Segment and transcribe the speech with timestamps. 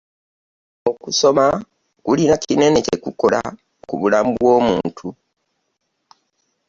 [0.91, 1.45] Okusoma
[2.03, 3.39] kulina kinene kye kukola
[3.87, 5.07] mu bulamu bw'omuntu.